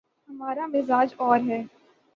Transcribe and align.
ہمارامزاج 0.29 1.13
اور 1.17 1.39
ہے۔ 1.47 1.61